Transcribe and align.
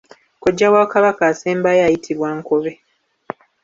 Kojja 0.41 0.67
w’aKabaka 0.73 1.21
asembayo 1.33 1.81
ayitibwa 1.83 2.29
Nkobe. 2.39 2.71